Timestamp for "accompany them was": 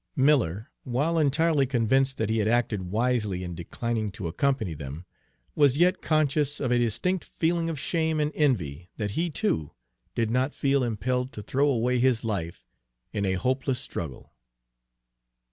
4.27-5.77